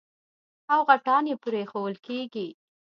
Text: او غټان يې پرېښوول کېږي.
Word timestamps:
او 0.73 0.79
غټان 0.89 1.23
يې 1.29 1.35
پرېښوول 1.45 1.95
کېږي. 2.05 2.47